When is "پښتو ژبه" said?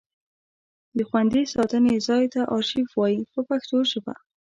3.49-4.15